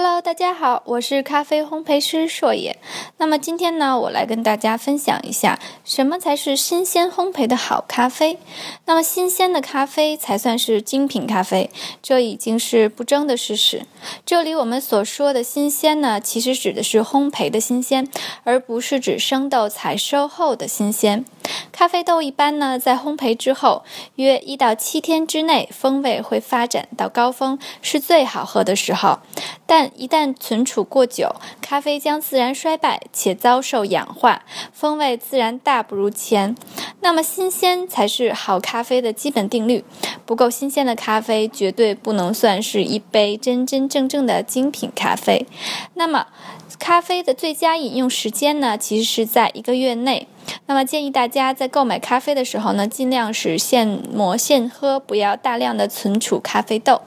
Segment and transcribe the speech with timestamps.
[0.00, 2.78] Hello，大家好，我是咖啡烘焙师硕野。
[3.16, 8.38] 那么今天呢，我来跟大家分享一下什么才是新鲜烘焙的好咖啡。
[8.84, 11.68] 那么新鲜的咖啡才算是精品咖啡，
[12.00, 13.86] 这已经是不争的事实。
[14.24, 18.08] 这里我们所说的新鲜呢，其实指的是烘焙的新鲜，
[18.44, 21.24] 而不是指生豆采收后的新鲜。
[21.78, 23.84] 咖啡豆一般呢，在烘焙之后
[24.16, 29.20] 约一到七天之内，风味会发展到高峰，是最好喝的时候。
[29.64, 36.56] 但一旦存储过久，咖啡将自然衰败且遭受氧化，风味自然大不如前。
[36.98, 39.84] 那么新鲜才是好咖啡的基本定律，
[40.26, 45.46] 不够新鲜的咖啡绝对不能算是一杯真真正正的精品咖啡。
[45.94, 46.26] 那么，
[46.78, 48.78] 咖啡的最佳饮用时间呢？
[48.78, 50.26] 其实是在一个月内。
[50.66, 57.02] 那么建议大家在购买咖啡的时候呢，尽量是现磨现喝，不要大量的存储咖啡豆。